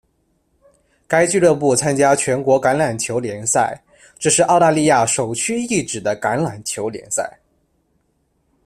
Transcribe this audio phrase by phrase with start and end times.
[1.07, 3.79] 该俱乐部参加全国橄榄球联赛，
[4.17, 7.37] 这是澳大利亚首屈一指的橄榄球联赛。